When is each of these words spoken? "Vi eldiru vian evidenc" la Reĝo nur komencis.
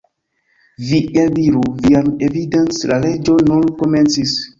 "Vi 0.85 1.01
eldiru 1.23 1.61
vian 1.83 2.09
evidenc" 2.29 2.79
la 2.93 2.97
Reĝo 3.05 3.37
nur 3.51 3.69
komencis. 3.83 4.35